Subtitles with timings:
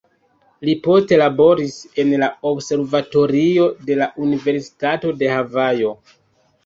[0.67, 5.93] Li poste laboris en la observatorio de la Universitato de Havajo.